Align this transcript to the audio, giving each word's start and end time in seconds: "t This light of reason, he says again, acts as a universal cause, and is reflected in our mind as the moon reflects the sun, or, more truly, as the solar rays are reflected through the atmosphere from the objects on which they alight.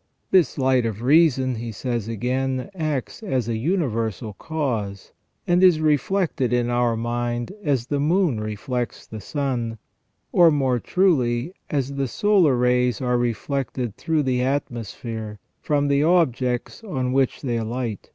"t 0.00 0.06
This 0.38 0.56
light 0.56 0.86
of 0.86 1.02
reason, 1.02 1.56
he 1.56 1.70
says 1.70 2.08
again, 2.08 2.70
acts 2.74 3.22
as 3.22 3.48
a 3.48 3.58
universal 3.58 4.32
cause, 4.32 5.12
and 5.46 5.62
is 5.62 5.78
reflected 5.78 6.54
in 6.54 6.70
our 6.70 6.96
mind 6.96 7.52
as 7.62 7.88
the 7.88 8.00
moon 8.00 8.40
reflects 8.40 9.06
the 9.06 9.20
sun, 9.20 9.76
or, 10.32 10.50
more 10.50 10.78
truly, 10.80 11.52
as 11.68 11.96
the 11.96 12.08
solar 12.08 12.56
rays 12.56 13.02
are 13.02 13.18
reflected 13.18 13.94
through 13.98 14.22
the 14.22 14.40
atmosphere 14.40 15.38
from 15.60 15.88
the 15.88 16.02
objects 16.02 16.82
on 16.82 17.12
which 17.12 17.42
they 17.42 17.58
alight. 17.58 18.10